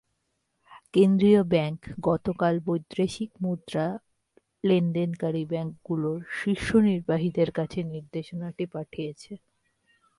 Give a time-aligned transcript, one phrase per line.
[0.93, 3.87] কেন্দ্রীয় ব্যাংক গতকাল বৈদেশিক মুদ্রা
[4.63, 9.31] লেনদেনকারী ব্যাংকগুলোর শীর্ষ নির্বাহীদের কাছে নির্দেশনাটি পাঠিয়েছে।